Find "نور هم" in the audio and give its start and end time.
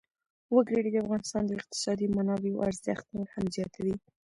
3.15-3.45